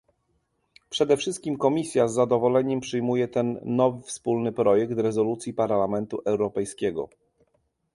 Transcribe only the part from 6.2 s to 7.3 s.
Europejskiego